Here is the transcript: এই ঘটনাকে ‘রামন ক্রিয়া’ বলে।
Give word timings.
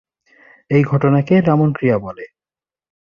এই 0.71 0.83
ঘটনাকে 0.83 1.35
‘রামন 1.41 1.69
ক্রিয়া’ 1.73 1.97
বলে। 1.99 2.25